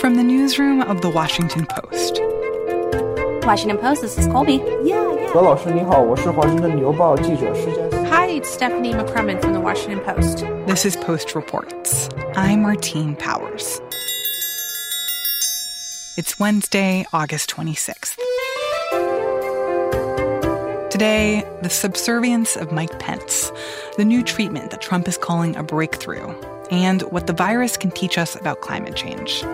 [0.00, 2.20] From the newsroom of The Washington Post.
[3.44, 4.58] Washington Post, this is Colby.
[4.84, 5.32] Yeah, yeah.
[5.32, 7.82] 何老师您好，我是华盛顿邮报记者施佳。
[8.08, 10.44] Hi, it's Stephanie McCrummen from The Washington Post.
[10.66, 12.08] This is Post Reports.
[12.36, 13.80] I'm Martine Powers.
[16.16, 18.16] It's Wednesday, August 26th.
[20.90, 23.50] Today, the subservience of Mike Pence,
[23.96, 26.32] the new treatment that Trump is calling a breakthrough,
[26.70, 29.44] and what the virus can teach us about climate change.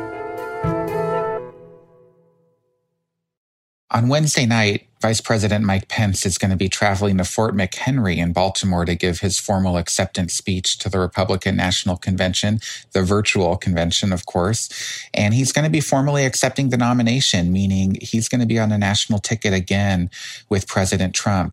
[3.95, 8.17] On Wednesday night, Vice President Mike Pence is going to be traveling to Fort McHenry
[8.17, 12.59] in Baltimore to give his formal acceptance speech to the Republican National Convention,
[12.91, 14.69] the virtual convention, of course.
[15.15, 18.73] And he's going to be formally accepting the nomination, meaning he's going to be on
[18.73, 20.11] a national ticket again
[20.49, 21.53] with President Trump.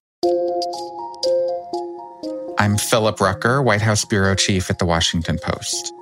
[2.58, 5.94] I'm Philip Rucker, White House Bureau Chief at The Washington Post.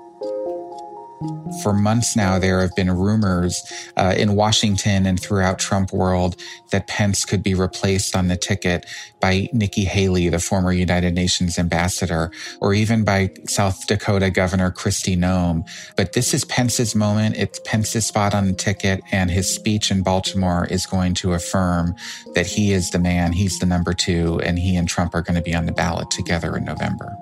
[1.63, 3.61] For months now, there have been rumors
[3.97, 6.35] uh, in Washington and throughout Trump world
[6.71, 8.85] that Pence could be replaced on the ticket
[9.19, 12.31] by Nikki Haley, the former United Nations ambassador,
[12.61, 15.67] or even by South Dakota Governor Kristi Noem.
[15.97, 17.35] But this is Pence's moment.
[17.37, 21.95] It's Pence's spot on the ticket, and his speech in Baltimore is going to affirm
[22.35, 25.35] that he is the man, he's the number two, and he and Trump are going
[25.35, 27.15] to be on the ballot together in November.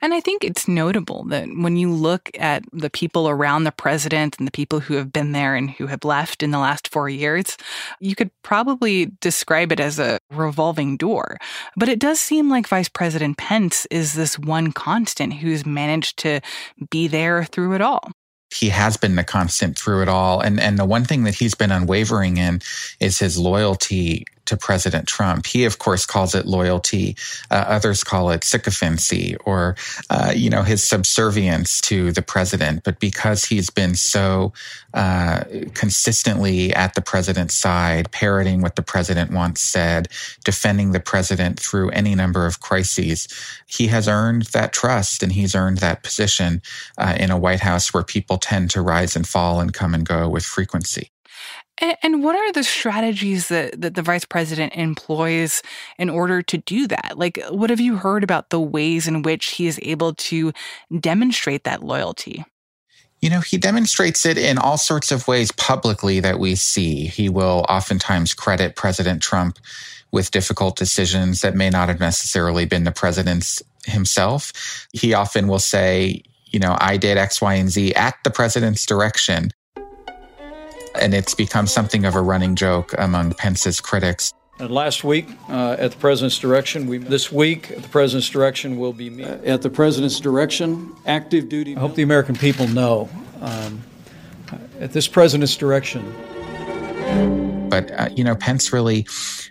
[0.00, 4.38] And I think it's notable that when you look at the people around the president
[4.38, 7.08] and the people who have been there and who have left in the last four
[7.08, 7.56] years,
[8.00, 11.38] you could probably describe it as a revolving door.
[11.76, 16.40] But it does seem like Vice President Pence is this one constant who's managed to
[16.90, 18.12] be there through it all
[18.54, 20.40] he has been the constant through it all.
[20.40, 22.60] And and the one thing that he's been unwavering in
[23.00, 25.46] is his loyalty to President Trump.
[25.46, 27.16] He, of course, calls it loyalty.
[27.50, 29.76] Uh, others call it sycophancy or,
[30.10, 32.82] uh, you know, his subservience to the president.
[32.82, 34.52] But because he's been so
[34.94, 35.44] uh,
[35.74, 40.08] consistently at the president's side, parroting what the president once said,
[40.44, 43.28] defending the president through any number of crises,
[43.66, 46.62] he has earned that trust and he's earned that position
[46.96, 50.06] uh, in a White House where people tend to rise and fall and come and
[50.06, 51.10] go with frequency.
[51.80, 55.62] And, and, what are the strategies that, that the vice president employs
[55.98, 57.14] in order to do that?
[57.16, 60.52] Like, what have you heard about the ways in which he is able to
[60.98, 62.44] demonstrate that loyalty?
[63.20, 67.06] You know, he demonstrates it in all sorts of ways publicly that we see.
[67.06, 69.58] He will oftentimes credit President Trump
[70.12, 74.86] with difficult decisions that may not have necessarily been the president's himself.
[74.92, 78.86] He often will say, you know, I did X, Y, and Z at the president's
[78.86, 79.50] direction
[81.00, 84.32] and it's become something of a running joke among Pence's critics.
[84.60, 88.76] And last week, uh, at the president's direction, we this week at the president's direction
[88.76, 89.24] will be me.
[89.24, 91.76] Uh, at the president's direction, active duty.
[91.76, 93.08] I hope the American people know
[93.40, 93.82] um,
[94.80, 96.12] at this president's direction.
[97.68, 99.06] But uh, you know, Pence really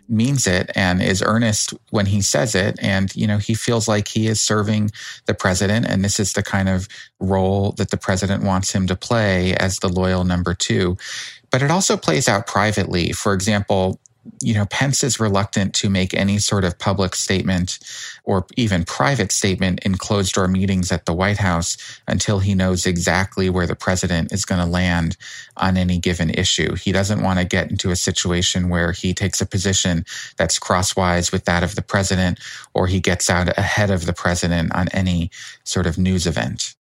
[0.09, 4.07] means it and is earnest when he says it, and you know, he feels like
[4.07, 4.91] he is serving
[5.25, 6.87] the president, and this is the kind of
[7.19, 10.97] role that the president wants him to play as the loyal number two
[11.51, 13.11] but it also plays out privately.
[13.13, 13.99] For example,
[14.41, 17.79] you know, Pence is reluctant to make any sort of public statement
[18.25, 21.77] or even private statement in closed door meetings at the White House
[22.07, 25.17] until he knows exactly where the president is going to land
[25.57, 26.75] on any given issue.
[26.75, 30.05] He doesn't want to get into a situation where he takes a position
[30.37, 32.39] that's crosswise with that of the president
[32.75, 35.31] or he gets out ahead of the president on any
[35.65, 36.76] sort of news event.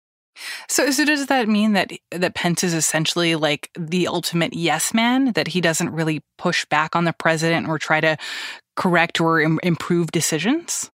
[0.69, 5.33] So, so does that mean that that Pence is essentially like the ultimate yes man?
[5.33, 8.17] That he doesn't really push back on the president or try to
[8.77, 10.91] correct or Im- improve decisions?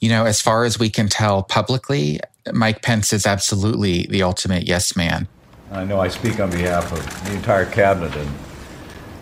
[0.00, 2.20] You know, as far as we can tell publicly,
[2.52, 5.28] Mike Pence is absolutely the ultimate yes man.
[5.70, 8.30] I know I speak on behalf of the entire cabinet and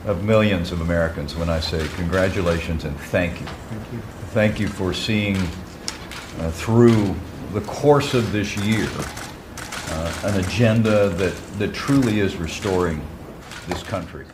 [0.04, 3.46] of millions of Americans when I say congratulations and thank you.
[3.46, 3.98] Thank you,
[4.30, 7.14] thank you for seeing uh, through
[7.52, 8.86] the course of this year
[9.92, 12.98] Uh, an agenda that, that truly is restoring
[13.68, 14.24] this country.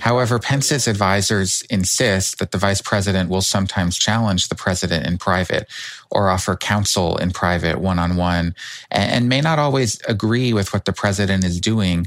[0.00, 5.66] However, Pence's advisors insist that the vice president will sometimes challenge the president in private
[6.10, 8.54] or offer counsel in private one on one
[8.90, 12.06] and may not always agree with what the president is doing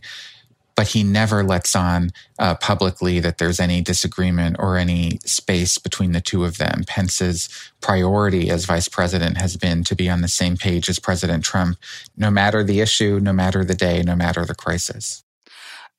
[0.76, 6.12] but he never lets on uh, publicly that there's any disagreement or any space between
[6.12, 6.84] the two of them.
[6.86, 7.50] Pence's
[7.82, 11.78] priority as vice president has been to be on the same page as President Trump,
[12.18, 15.24] no matter the issue, no matter the day, no matter the crisis.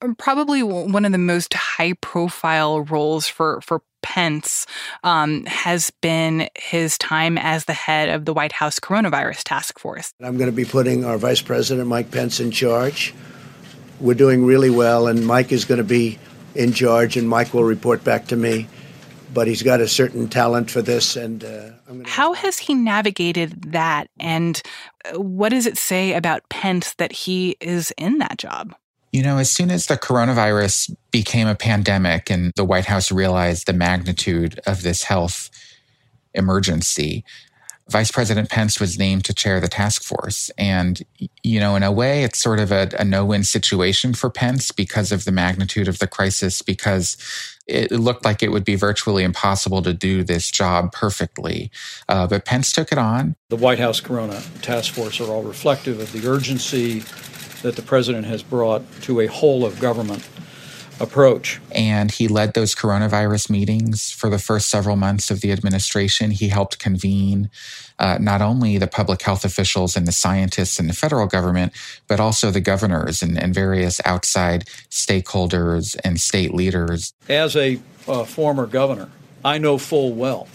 [0.02, 4.66] Um, probably one of the most high profile roles for, for Pence
[5.02, 10.12] um, has been his time as the head of the White House coronavirus task force.
[10.20, 13.14] I'm going to be putting our Vice President Mike Pence in charge
[14.00, 16.18] we're doing really well, and Mike is going to be
[16.54, 18.66] in charge, and Mike will report back to me.
[19.32, 21.70] But he's got a certain talent for this, and uh,
[22.04, 24.08] how has he navigated that?
[24.18, 24.60] And
[25.04, 28.74] uh, what does it say about Pence that he is in that job?
[29.12, 33.66] You know, as soon as the coronavirus became a pandemic and the White House realized
[33.66, 35.50] the magnitude of this health
[36.34, 37.24] emergency,
[37.88, 40.50] Vice President Pence was named to chair the task force.
[40.58, 41.00] And,
[41.44, 44.72] you know, in a way, it's sort of a, a no win situation for Pence
[44.72, 47.16] because of the magnitude of the crisis, because
[47.68, 51.70] it looked like it would be virtually impossible to do this job perfectly.
[52.08, 53.36] Uh, but Pence took it on.
[53.50, 57.04] The White House Corona Task Force are all reflective of the urgency
[57.62, 60.28] that the president has brought to a whole of government
[61.00, 61.60] approach.
[61.72, 66.30] And he led those coronavirus meetings for the first several months of the administration.
[66.30, 67.50] He helped convene
[67.98, 71.72] uh, not only the public health officials and the scientists in the federal government,
[72.08, 77.12] but also the governors and, and various outside stakeholders and state leaders.
[77.28, 79.10] As a uh, former governor,
[79.44, 80.48] I know full well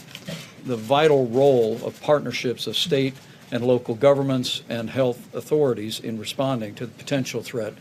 [0.66, 3.16] the vital role of partnerships of state
[3.52, 7.74] and local governments and health authorities in responding to the potential threat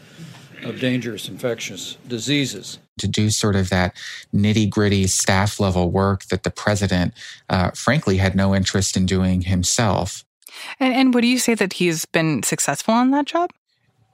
[0.65, 2.79] of dangerous infectious diseases.
[2.99, 3.97] To do sort of that
[4.35, 7.15] nitty gritty staff level work that the president,
[7.49, 10.25] uh, frankly, had no interest in doing himself.
[10.79, 13.51] And, and would you say that he's been successful on that job?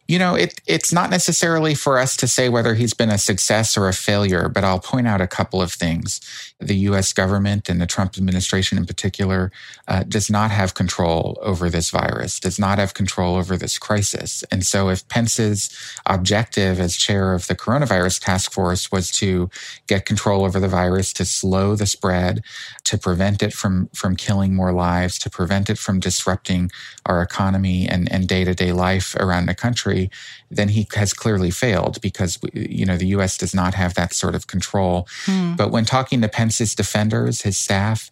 [0.08, 3.76] You know, it, it's not necessarily for us to say whether he's been a success
[3.76, 6.20] or a failure, but I'll point out a couple of things.
[6.60, 9.50] The US government and the Trump administration in particular
[9.88, 14.44] uh, does not have control over this virus, does not have control over this crisis.
[14.50, 15.70] And so if Pence's
[16.06, 19.50] objective as chair of the coronavirus task force was to
[19.88, 22.42] get control over the virus, to slow the spread,
[22.84, 26.70] to prevent it from, from killing more lives, to prevent it from disrupting
[27.06, 30.10] our economy and, and day-to-day life around the country, country,
[30.50, 33.36] then he has clearly failed because you know the U.S.
[33.38, 35.06] does not have that sort of control.
[35.24, 35.54] Hmm.
[35.56, 38.10] But when talking to Pence's defenders, his staff,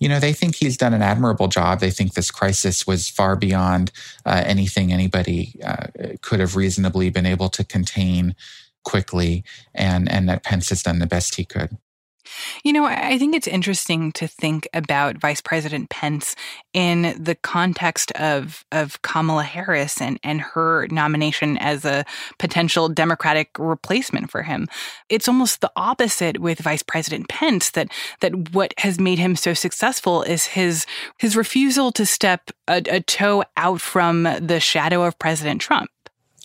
[0.00, 1.80] you know, they think he's done an admirable job.
[1.80, 3.92] They think this crisis was far beyond
[4.26, 5.86] uh, anything anybody uh,
[6.22, 8.34] could have reasonably been able to contain
[8.84, 9.44] quickly,
[9.74, 11.76] and and that Pence has done the best he could.
[12.62, 16.34] You know, I think it's interesting to think about Vice President Pence
[16.72, 22.04] in the context of of Kamala Harris and, and her nomination as a
[22.38, 24.68] potential Democratic replacement for him.
[25.08, 27.90] It's almost the opposite with Vice President Pence that
[28.20, 30.86] that what has made him so successful is his
[31.18, 35.90] his refusal to step a, a toe out from the shadow of President Trump.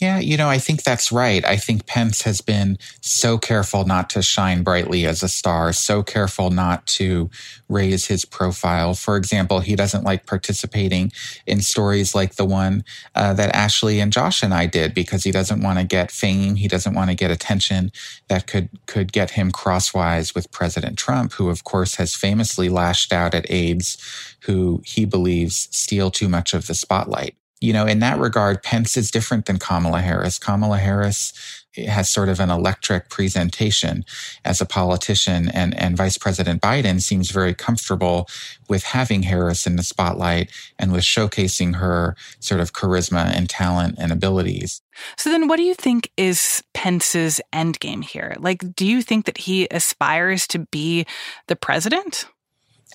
[0.01, 1.45] Yeah, you know, I think that's right.
[1.45, 6.03] I think Pence has been so careful not to shine brightly as a star, so
[6.03, 7.29] careful not to
[7.69, 8.93] raise his profile.
[8.93, 11.11] For example, he doesn't like participating
[11.47, 12.85] in stories like the one
[13.15, 16.55] uh, that Ashley and Josh and I did because he doesn't want to get fame.
[16.55, 17.91] He doesn't want to get attention
[18.29, 23.13] that could could get him crosswise with President Trump, who of course has famously lashed
[23.13, 23.97] out at aides
[24.43, 28.95] who he believes steal too much of the spotlight you know, in that regard, Pence
[28.95, 30.39] is different than Kamala Harris.
[30.39, 31.33] Kamala Harris
[31.77, 34.03] has sort of an electric presentation
[34.43, 38.27] as a politician, and, and Vice President Biden seems very comfortable
[38.67, 43.95] with having Harris in the spotlight and with showcasing her sort of charisma and talent
[43.99, 44.81] and abilities.
[45.17, 48.35] So then what do you think is Pence's endgame here?
[48.39, 51.05] Like, do you think that he aspires to be
[51.47, 52.25] the president?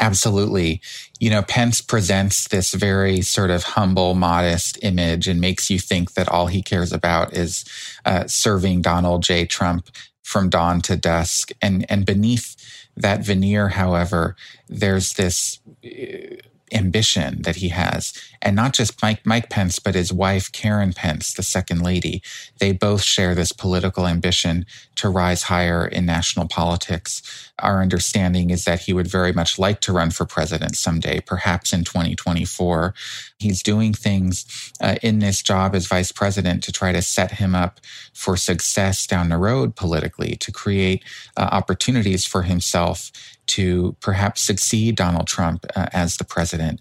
[0.01, 0.81] Absolutely.
[1.21, 6.15] You know, Pence presents this very sort of humble, modest image and makes you think
[6.15, 7.65] that all he cares about is
[8.05, 9.47] uh, serving Donald J.
[9.47, 9.89] Trump
[10.23, 11.53] from dawn to dusk.
[11.63, 12.57] And, and beneath
[12.97, 14.37] that veneer, however,
[14.69, 16.37] there's this uh,
[16.75, 18.13] ambition that he has.
[18.43, 22.23] And not just Mike, Mike Pence, but his wife, Karen Pence, the second lady.
[22.59, 24.67] They both share this political ambition
[24.97, 27.23] to rise higher in national politics.
[27.61, 31.73] Our understanding is that he would very much like to run for president someday, perhaps
[31.73, 32.95] in 2024.
[33.39, 37.55] He's doing things uh, in this job as vice president to try to set him
[37.55, 37.81] up
[38.13, 41.05] for success down the road politically, to create
[41.37, 43.11] uh, opportunities for himself
[43.49, 46.81] to perhaps succeed Donald Trump uh, as the president.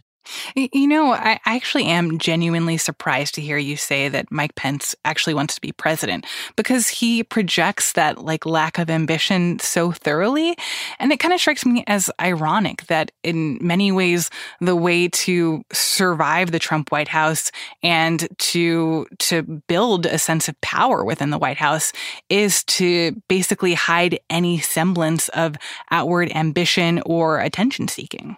[0.55, 5.33] You know, I actually am genuinely surprised to hear you say that Mike Pence actually
[5.33, 6.25] wants to be president
[6.55, 10.55] because he projects that like lack of ambition so thoroughly.
[10.99, 14.29] And it kind of strikes me as ironic that in many ways,
[14.61, 17.51] the way to survive the Trump White House
[17.81, 21.91] and to, to build a sense of power within the White House
[22.29, 25.55] is to basically hide any semblance of
[25.91, 28.37] outward ambition or attention seeking.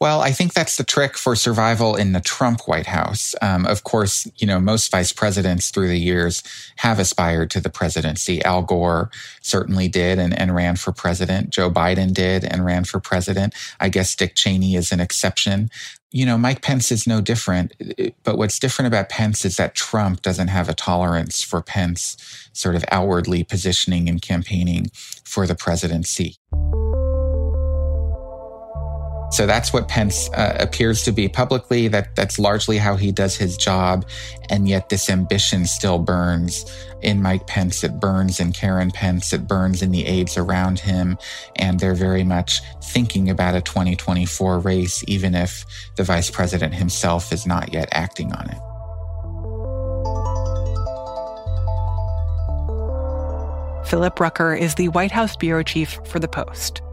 [0.00, 3.34] Well, I think that's the trick for survival in the Trump White House.
[3.40, 6.42] Um, of course, you know, most vice presidents through the years
[6.76, 8.42] have aspired to the presidency.
[8.44, 9.10] Al Gore
[9.40, 11.50] certainly did and, and ran for president.
[11.50, 13.54] Joe Biden did and ran for president.
[13.80, 15.70] I guess Dick Cheney is an exception.
[16.10, 17.72] You know, Mike Pence is no different.
[18.24, 22.16] But what's different about Pence is that Trump doesn't have a tolerance for Pence
[22.52, 24.90] sort of outwardly positioning and campaigning
[25.24, 26.36] for the presidency.
[29.34, 31.88] So that's what Pence uh, appears to be publicly.
[31.88, 34.06] That that's largely how he does his job,
[34.48, 36.64] and yet this ambition still burns
[37.02, 37.82] in Mike Pence.
[37.82, 39.32] It burns in Karen Pence.
[39.32, 41.18] It burns in the aides around him,
[41.56, 45.64] and they're very much thinking about a 2024 race, even if
[45.96, 48.58] the vice president himself is not yet acting on it.
[53.88, 56.83] Philip Rucker is the White House bureau chief for The Post.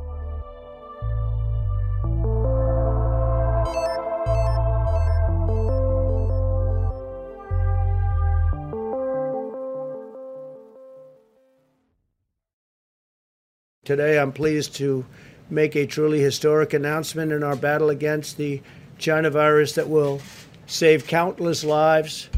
[13.92, 15.06] Today, I'm pleased to
[15.50, 18.62] make a truly historic announcement in our battle against the
[18.98, 20.22] China virus that will
[20.66, 22.30] save countless lives.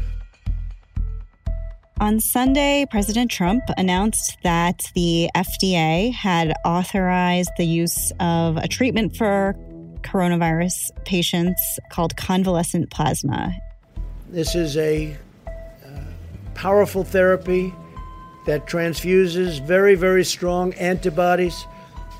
[2.00, 9.16] On Sunday, President Trump announced that the FDA had authorized the use of a treatment
[9.16, 9.54] for
[10.00, 13.54] coronavirus patients called convalescent plasma.
[14.28, 15.16] This is a
[15.86, 16.00] uh,
[16.54, 17.72] powerful therapy
[18.46, 21.66] that transfuses very, very strong antibodies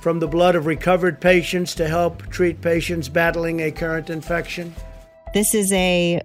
[0.01, 4.75] from the blood of recovered patients to help treat patients battling a current infection.
[5.33, 6.21] This is a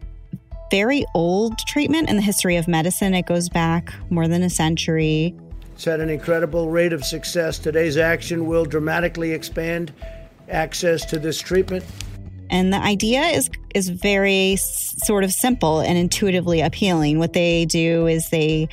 [0.69, 3.13] very old treatment in the history of medicine.
[3.13, 5.35] It goes back more than a century.
[5.73, 7.57] It's had an incredible rate of success.
[7.57, 9.93] Today's action will dramatically expand
[10.49, 11.85] access to this treatment.
[12.49, 17.19] And the idea is is very sort of simple and intuitively appealing.
[17.19, 18.67] What they do is they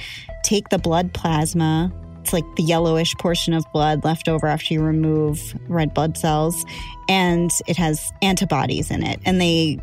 [0.47, 4.81] take the blood plasma, it's like the yellowish portion of blood left over after you
[4.81, 6.65] remove red blood cells,
[7.09, 9.21] and it has antibodies in it.
[9.25, 9.79] And they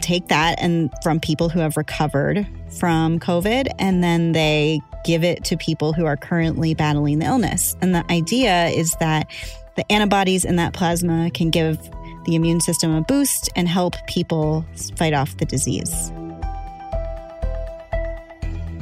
[0.00, 2.46] take that and from people who have recovered
[2.78, 7.76] from COVID, and then they give it to people who are currently battling the illness.
[7.80, 9.30] And the idea is that
[9.76, 11.78] the antibodies in that plasma can give
[12.24, 14.64] the immune system a boost and help people
[14.96, 16.12] fight off the disease.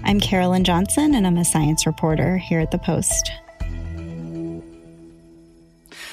[0.08, 3.30] I'm Carolyn Johnson, and I'm a science reporter here at The Post.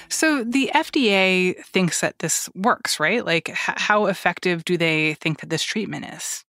[0.10, 3.26] So the FDA thinks that this works, right?
[3.26, 6.44] Like, h- how effective do they think that this treatment is?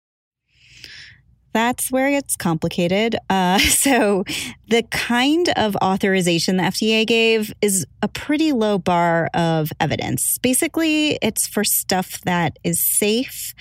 [1.53, 3.17] That's where it's complicated.
[3.31, 4.25] Uh, so,
[4.69, 10.39] the kind of authorization the FDA gave is a pretty low bar of evidence.
[10.39, 13.55] Basically, it's for stuff that is safe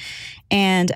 [0.50, 0.92] and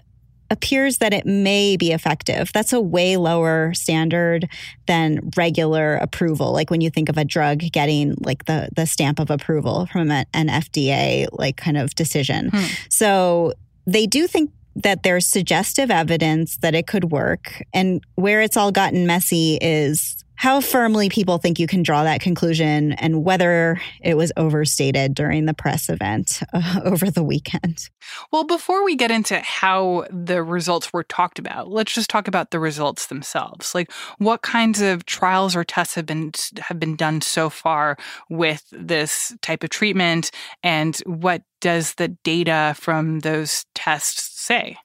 [0.52, 2.52] appears that it may be effective.
[2.54, 4.50] That's a way lower standard
[4.88, 6.52] than regular approval.
[6.52, 10.12] Like when you think of a drug getting like the the stamp of approval from
[10.12, 12.50] an FDA like kind of decision.
[12.50, 12.66] Hmm.
[12.90, 13.54] So
[13.86, 17.62] they do think that there's suggestive evidence that it could work.
[17.74, 22.22] And where it's all gotten messy is how firmly people think you can draw that
[22.22, 27.90] conclusion and whether it was overstated during the press event uh, over the weekend.
[28.32, 32.52] Well, before we get into how the results were talked about, let's just talk about
[32.52, 33.76] the results themselves.
[33.76, 36.32] Like what kinds of trials or tests have been
[36.62, 37.98] have been done so far
[38.30, 40.32] with this type of treatment
[40.64, 44.78] and what does the data from those tests say?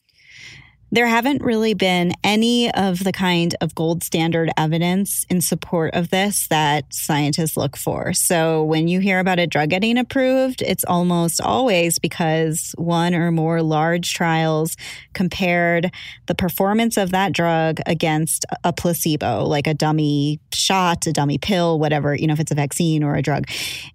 [0.94, 6.10] There haven't really been any of the kind of gold standard evidence in support of
[6.10, 8.12] this that scientists look for.
[8.12, 13.32] So when you hear about a drug getting approved, it's almost always because one or
[13.32, 14.76] more large trials
[15.14, 15.90] compared
[16.26, 21.80] the performance of that drug against a placebo, like a dummy shot, a dummy pill,
[21.80, 23.48] whatever, you know, if it's a vaccine or a drug.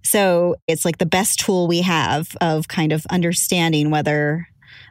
[0.03, 4.49] So it's like the best tool we have of kind of understanding whether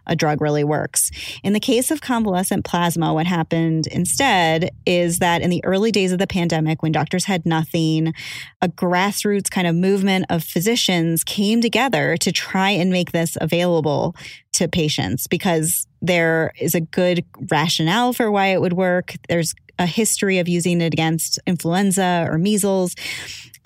[0.09, 1.11] a drug really works.
[1.43, 6.12] In the case of convalescent plasma, what happened instead is that in the early days
[6.12, 8.15] of the pandemic, when doctors had nothing,
[8.61, 14.15] a grassroots kind of movement of physicians came together to try and make this available
[14.53, 19.15] to patients because there is a good rationale for why it would work.
[19.29, 22.95] There's a history of using it against influenza or measles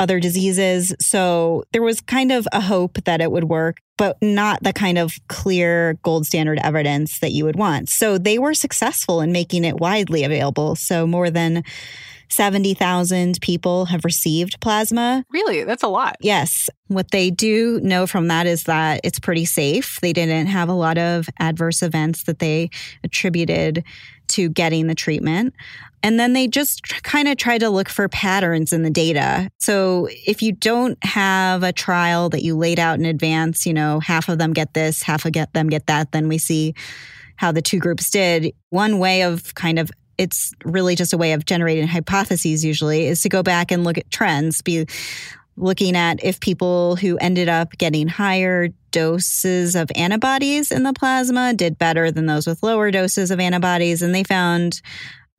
[0.03, 0.93] other diseases.
[1.01, 4.99] So there was kind of a hope that it would work, but not the kind
[4.99, 7.89] of clear gold standard evidence that you would want.
[7.89, 10.75] So they were successful in making it widely available.
[10.75, 11.63] So more than
[12.31, 15.25] 70,000 people have received plasma.
[15.31, 15.63] Really?
[15.63, 16.17] That's a lot.
[16.21, 16.69] Yes.
[16.89, 20.01] What they do know from that is that it's pretty safe.
[20.01, 22.71] They didn't have a lot of adverse events that they
[23.05, 23.85] attributed
[24.33, 25.55] to getting the treatment.
[26.03, 29.49] And then they just kind of try to look for patterns in the data.
[29.59, 34.01] So if you don't have a trial that you laid out in advance, you know,
[34.01, 36.75] half of them get this, half of them get that, then we see
[37.37, 38.53] how the two groups did.
[38.71, 43.23] One way of kind of it's really just a way of generating hypotheses usually is
[43.23, 44.87] to go back and look at trends be
[45.57, 51.55] looking at if people who ended up getting higher doses of antibodies in the plasma
[51.55, 54.81] did better than those with lower doses of antibodies and they found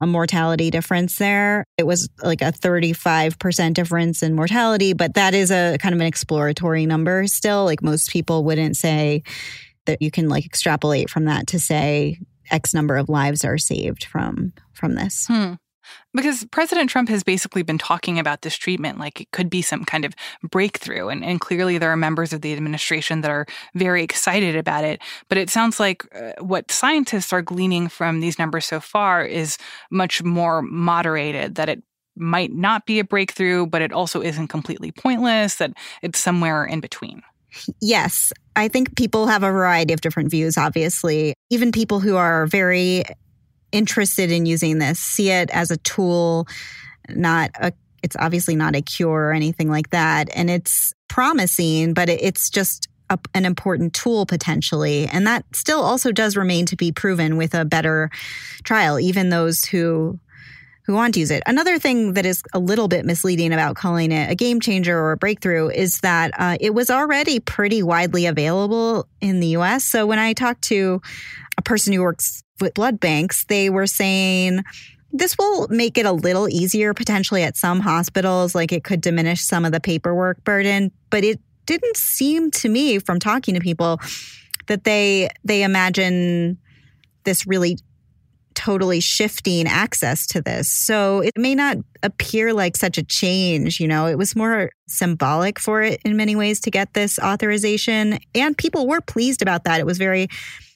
[0.00, 1.64] a mortality difference there.
[1.78, 6.06] It was like a 35% difference in mortality, but that is a kind of an
[6.06, 7.64] exploratory number still.
[7.64, 9.22] Like most people wouldn't say
[9.86, 12.18] that you can like extrapolate from that to say
[12.50, 15.26] X number of lives are saved from from this.
[15.28, 15.54] Hmm.
[16.14, 19.84] Because President Trump has basically been talking about this treatment like it could be some
[19.84, 20.14] kind of
[20.48, 21.08] breakthrough.
[21.08, 25.02] And, and clearly, there are members of the administration that are very excited about it.
[25.28, 29.58] But it sounds like uh, what scientists are gleaning from these numbers so far is
[29.90, 31.82] much more moderated, that it
[32.16, 36.80] might not be a breakthrough, but it also isn't completely pointless, that it's somewhere in
[36.80, 37.22] between.
[37.80, 38.32] Yes.
[38.56, 41.34] I think people have a variety of different views, obviously.
[41.50, 43.04] Even people who are very
[43.74, 46.46] interested in using this see it as a tool,
[47.08, 50.28] not a it's obviously not a cure or anything like that.
[50.34, 55.06] And it's promising, but it's just a, an important tool potentially.
[55.06, 58.10] And that still also does remain to be proven with a better
[58.62, 60.20] trial, even those who
[60.86, 61.42] who want to use it.
[61.46, 65.12] Another thing that is a little bit misleading about calling it a game changer or
[65.12, 69.86] a breakthrough is that uh, it was already pretty widely available in the US.
[69.86, 71.00] So when I talked to
[71.56, 74.62] a person who works with blood banks, they were saying,
[75.12, 79.42] this will make it a little easier potentially at some hospitals, like it could diminish
[79.42, 80.90] some of the paperwork burden.
[81.10, 84.00] But it didn't seem to me from talking to people
[84.66, 86.58] that they they imagine
[87.24, 87.78] this really
[88.54, 90.68] totally shifting access to this.
[90.68, 95.58] So it may not appear like such a change, you know, it was more symbolic
[95.58, 98.18] for it in many ways to get this authorization.
[98.34, 99.80] And people were pleased about that.
[99.80, 100.28] It was very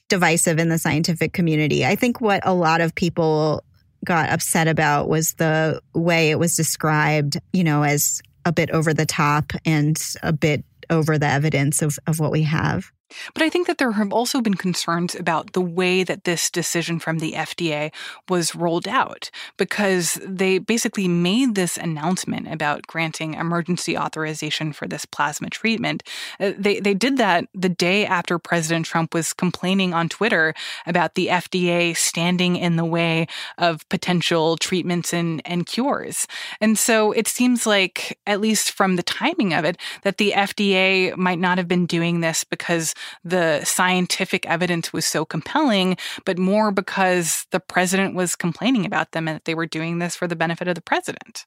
[0.09, 1.85] divisive in the scientific community.
[1.85, 3.63] I think what a lot of people
[4.05, 8.93] got upset about was the way it was described, you know, as a bit over
[8.93, 12.91] the top and a bit over the evidence of, of what we have.
[13.33, 16.99] But I think that there have also been concerns about the way that this decision
[16.99, 17.91] from the FDA
[18.27, 25.05] was rolled out because they basically made this announcement about granting emergency authorization for this
[25.05, 26.03] plasma treatment.
[26.39, 30.53] Uh, they, they did that the day after President Trump was complaining on Twitter
[30.85, 36.27] about the FDA standing in the way of potential treatments and, and cures.
[36.61, 41.15] And so it seems like, at least from the timing of it, that the FDA
[41.17, 42.93] might not have been doing this because
[43.23, 49.27] the scientific evidence was so compelling, but more because the president was complaining about them
[49.27, 51.45] and that they were doing this for the benefit of the president.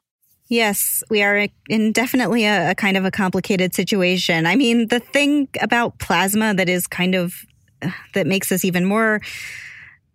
[0.49, 4.45] Yes, we are in definitely a, a, kind of a complicated situation.
[4.45, 7.35] I mean, the thing about plasma that is kind of
[7.81, 9.23] uh, that makes this even more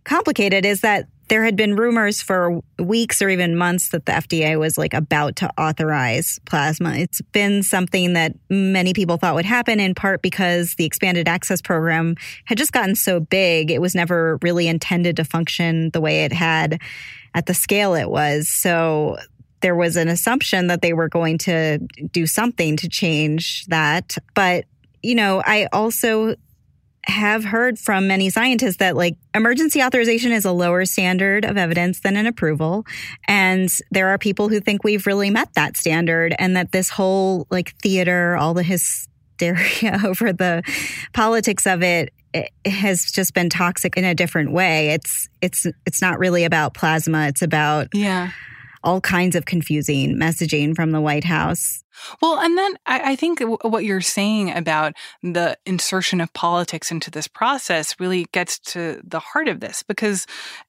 [0.03, 4.57] complicated is that there had been rumors for weeks or even months that the FDA
[4.57, 6.95] was like about to authorize plasma.
[6.95, 11.61] It's been something that many people thought would happen in part because the expanded access
[11.61, 13.71] program had just gotten so big.
[13.71, 16.81] It was never really intended to function the way it had
[17.33, 18.47] at the scale it was.
[18.47, 19.17] So
[19.61, 21.79] there was an assumption that they were going to
[22.11, 24.17] do something to change that.
[24.33, 24.65] But,
[25.01, 26.35] you know, I also
[27.07, 32.01] have heard from many scientists that like emergency authorization is a lower standard of evidence
[32.01, 32.85] than an approval.
[33.27, 37.47] And there are people who think we've really met that standard and that this whole
[37.49, 40.63] like theater, all the hysteria over the
[41.13, 44.89] politics of it, it has just been toxic in a different way.
[44.89, 47.27] It's it's it's not really about plasma.
[47.27, 48.31] It's about yeah
[48.83, 51.83] all kinds of confusing messaging from the White House.
[52.21, 57.11] Well, and then I, I think what you're saying about the insertion of politics into
[57.11, 60.25] this process really gets to the heart of this because,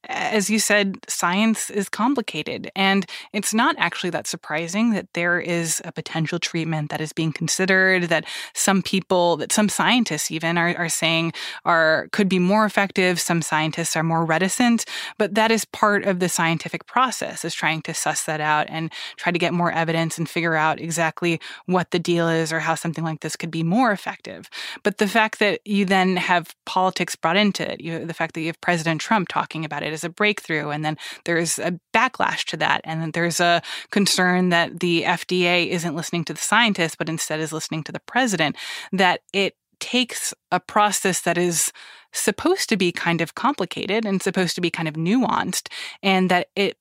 [0.09, 2.71] as you said, science is complicated.
[2.75, 7.33] And it's not actually that surprising that there is a potential treatment that is being
[7.33, 11.33] considered, that some people, that some scientists even are, are saying
[11.65, 13.21] are could be more effective.
[13.21, 14.85] Some scientists are more reticent,
[15.19, 18.93] but that is part of the scientific process is trying to suss that out and
[19.17, 22.61] try to get more evidence and figure out exactly exactly what the deal is or
[22.61, 24.49] how something like this could be more effective.
[24.83, 28.41] But the fact that you then have politics brought into it, you, the fact that
[28.41, 32.45] you have President Trump talking about it as a breakthrough, and then there's a backlash
[32.47, 36.97] to that, and then there's a concern that the FDA isn't listening to the scientists,
[36.97, 38.57] but instead is listening to the president,
[38.93, 41.73] that it takes a process that is
[42.13, 45.69] supposed to be kind of complicated and supposed to be kind of nuanced,
[46.03, 46.77] and that it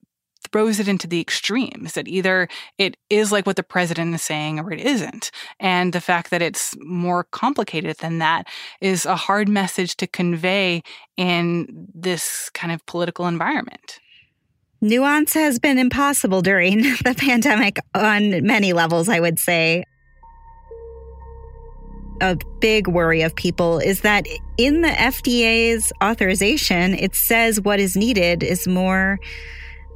[0.51, 4.60] throws it into the extremes that either it is like what the president is saying
[4.60, 5.31] or it isn't.
[5.60, 8.47] And the fact that it's more complicated than that
[8.81, 10.83] is a hard message to convey
[11.15, 13.99] in this kind of political environment.
[14.81, 19.83] Nuance has been impossible during the pandemic on many levels, I would say.
[22.21, 24.25] A big worry of people is that
[24.57, 29.19] in the FDA's authorization, it says what is needed is more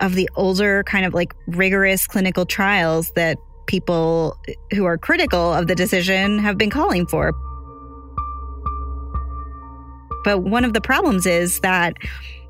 [0.01, 3.37] of the older, kind of like rigorous clinical trials that
[3.67, 4.37] people
[4.73, 7.31] who are critical of the decision have been calling for.
[10.23, 11.93] But one of the problems is that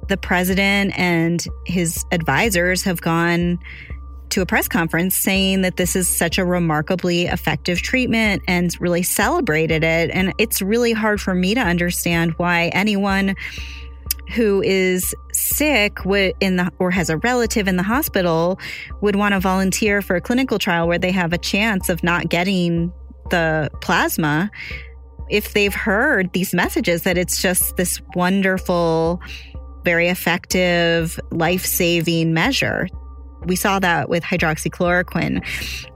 [0.07, 3.59] the president and his advisors have gone
[4.29, 9.03] to a press conference saying that this is such a remarkably effective treatment and really
[9.03, 10.09] celebrated it.
[10.09, 13.35] And it's really hard for me to understand why anyone
[14.31, 15.99] who is sick
[16.39, 18.59] in the or has a relative in the hospital
[19.01, 22.29] would want to volunteer for a clinical trial where they have a chance of not
[22.29, 22.91] getting
[23.29, 24.49] the plasma
[25.29, 29.21] if they've heard these messages that it's just this wonderful
[29.83, 32.87] very effective life-saving measure
[33.45, 35.43] we saw that with hydroxychloroquine,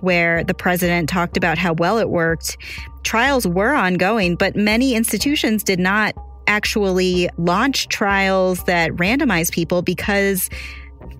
[0.01, 2.57] where the president talked about how well it worked.
[3.03, 6.15] Trials were ongoing, but many institutions did not
[6.47, 10.49] actually launch trials that randomize people because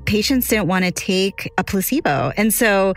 [0.05, 2.31] patients didn't want to take a placebo.
[2.37, 2.93] And so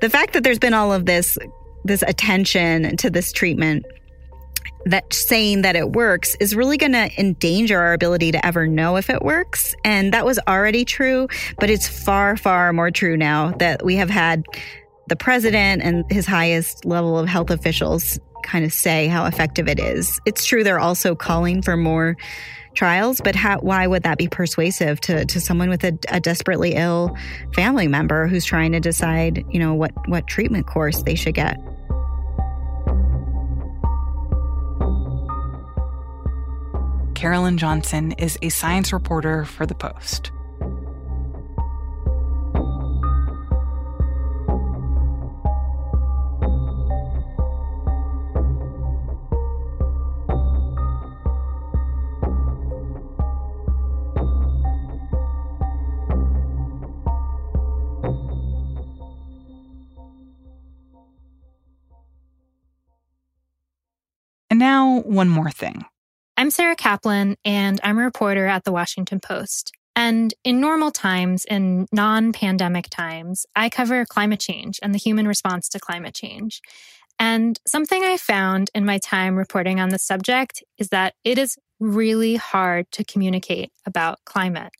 [0.00, 1.38] the fact that there's been all of this
[1.84, 3.84] this attention to this treatment
[4.86, 8.96] that saying that it works is really going to endanger our ability to ever know
[8.96, 9.74] if it works.
[9.84, 14.10] And that was already true, but it's far, far more true now that we have
[14.10, 14.44] had
[15.08, 19.80] the president and his highest level of health officials kind of say how effective it
[19.80, 20.20] is.
[20.24, 22.16] It's true they're also calling for more
[22.74, 26.74] trials, but how, why would that be persuasive to, to someone with a, a desperately
[26.74, 27.16] ill
[27.54, 31.58] family member who's trying to decide, you know, what, what treatment course they should get?
[37.14, 40.30] Carolyn Johnson is a science reporter for The Post.
[64.54, 65.84] And now, one more thing.
[66.36, 69.72] I'm Sarah Kaplan, and I'm a reporter at the Washington Post.
[69.96, 75.26] And in normal times, in non pandemic times, I cover climate change and the human
[75.26, 76.60] response to climate change.
[77.18, 81.58] And something I found in my time reporting on the subject is that it is
[81.80, 84.70] really hard to communicate about climate.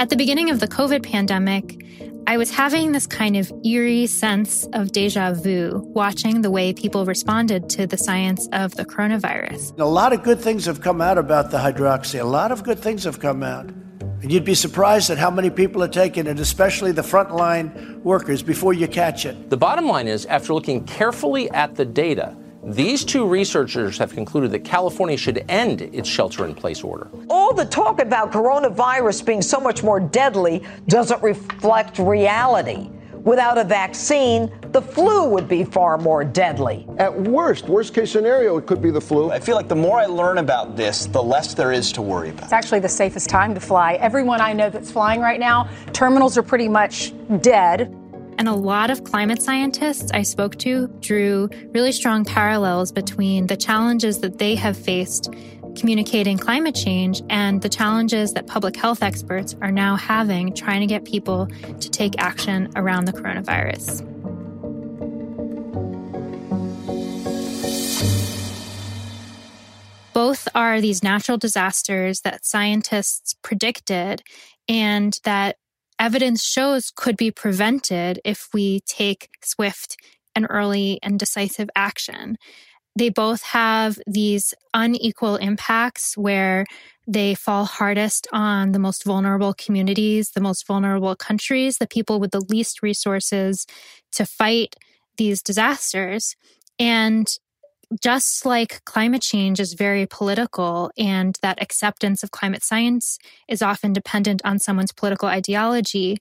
[0.00, 1.84] At the beginning of the COVID pandemic,
[2.26, 7.04] I was having this kind of eerie sense of deja vu watching the way people
[7.04, 9.78] responded to the science of the coronavirus.
[9.78, 12.18] A lot of good things have come out about the hydroxy.
[12.18, 13.66] A lot of good things have come out.
[14.22, 18.42] And you'd be surprised at how many people are taking it, especially the frontline workers,
[18.42, 19.50] before you catch it.
[19.50, 24.50] The bottom line is, after looking carefully at the data, these two researchers have concluded
[24.52, 27.08] that California should end its shelter in place order.
[27.30, 32.90] All the talk about coronavirus being so much more deadly doesn't reflect reality.
[33.24, 36.86] Without a vaccine, the flu would be far more deadly.
[36.96, 39.30] At worst, worst case scenario, it could be the flu.
[39.30, 42.30] I feel like the more I learn about this, the less there is to worry
[42.30, 42.44] about.
[42.44, 43.94] It's actually the safest time to fly.
[43.94, 47.94] Everyone I know that's flying right now, terminals are pretty much dead.
[48.40, 53.56] And a lot of climate scientists I spoke to drew really strong parallels between the
[53.56, 55.30] challenges that they have faced
[55.76, 60.86] communicating climate change and the challenges that public health experts are now having trying to
[60.86, 61.48] get people
[61.80, 64.06] to take action around the coronavirus.
[70.14, 74.22] Both are these natural disasters that scientists predicted
[74.66, 75.56] and that
[76.00, 79.96] evidence shows could be prevented if we take swift
[80.34, 82.36] and early and decisive action.
[82.96, 86.64] They both have these unequal impacts where
[87.06, 92.30] they fall hardest on the most vulnerable communities, the most vulnerable countries, the people with
[92.30, 93.66] the least resources
[94.12, 94.74] to fight
[95.18, 96.34] these disasters.
[96.78, 97.28] And
[98.02, 103.92] just like climate change is very political and that acceptance of climate science is often
[103.92, 106.18] dependent on someone's political ideology,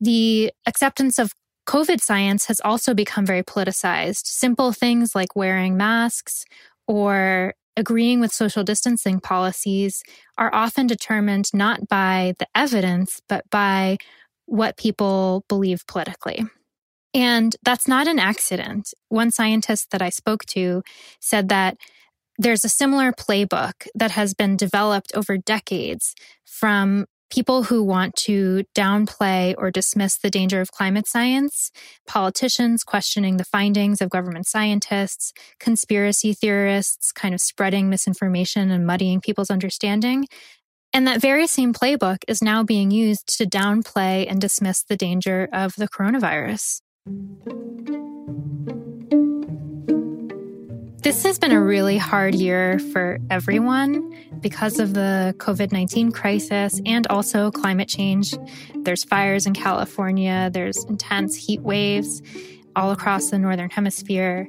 [0.00, 1.32] the acceptance of
[1.66, 4.26] COVID science has also become very politicized.
[4.26, 6.44] Simple things like wearing masks
[6.86, 10.02] or agreeing with social distancing policies
[10.38, 13.96] are often determined not by the evidence, but by
[14.46, 16.44] what people believe politically.
[17.14, 18.92] And that's not an accident.
[19.08, 20.82] One scientist that I spoke to
[21.20, 21.76] said that
[22.36, 28.64] there's a similar playbook that has been developed over decades from people who want to
[28.76, 31.70] downplay or dismiss the danger of climate science,
[32.06, 39.20] politicians questioning the findings of government scientists, conspiracy theorists kind of spreading misinformation and muddying
[39.20, 40.26] people's understanding.
[40.92, 45.48] And that very same playbook is now being used to downplay and dismiss the danger
[45.52, 46.82] of the coronavirus.
[51.02, 56.80] This has been a really hard year for everyone because of the COVID 19 crisis
[56.86, 58.34] and also climate change.
[58.74, 62.22] There's fires in California, there's intense heat waves
[62.74, 64.48] all across the Northern Hemisphere.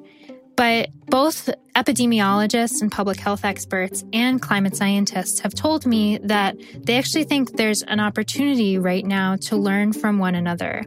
[0.56, 6.98] But both epidemiologists and public health experts and climate scientists have told me that they
[6.98, 10.84] actually think there's an opportunity right now to learn from one another.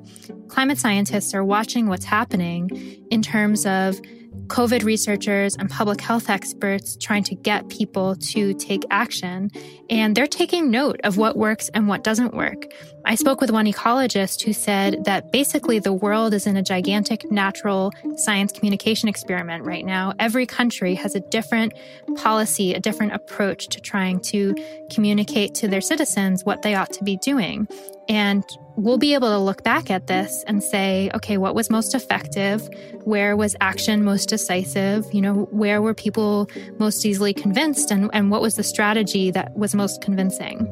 [0.49, 2.71] Climate scientists are watching what's happening
[3.11, 4.01] in terms of
[4.49, 9.51] COVID researchers and public health experts trying to get people to take action.
[9.91, 12.67] And they're taking note of what works and what doesn't work.
[13.05, 17.31] I spoke with one ecologist who said that basically the world is in a gigantic
[17.31, 20.13] natural science communication experiment right now.
[20.19, 21.73] Every country has a different
[22.17, 24.55] policy, a different approach to trying to
[24.91, 27.69] communicate to their citizens what they ought to be doing.
[28.09, 28.45] And
[28.79, 32.69] we'll be able to look back at this and say, okay, what was most effective?
[33.03, 35.05] Where was action most decisive?
[35.13, 37.91] You know, where were people most easily convinced?
[37.91, 40.67] And, and what was the strategy that was most convincing?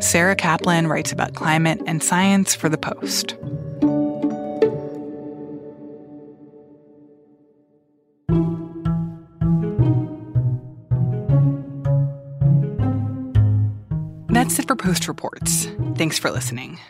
[0.00, 3.36] Sarah Kaplan writes about climate and science for The Post.
[14.48, 15.68] That's it for Post Reports.
[15.96, 16.80] Thanks for listening.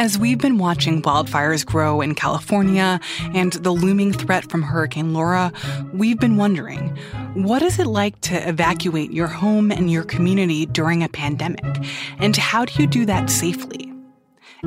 [0.00, 2.98] As we've been watching wildfires grow in California
[3.34, 5.52] and the looming threat from Hurricane Laura,
[5.92, 6.88] we've been wondering
[7.34, 11.64] what is it like to evacuate your home and your community during a pandemic?
[12.18, 13.92] And how do you do that safely?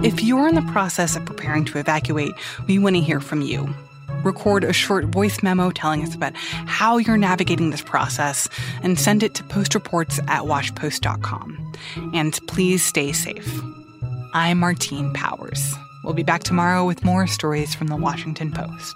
[0.01, 2.31] If you're in the process of preparing to evacuate,
[2.65, 3.75] we want to hear from you
[4.23, 8.47] record a short voice memo telling us about how you're navigating this process,
[8.83, 11.73] and send it to postreports at washpost.com.
[12.13, 13.61] And please stay safe.
[14.33, 15.73] I'm Martine Powers.
[16.03, 18.95] We'll be back tomorrow with more stories from the Washington Post.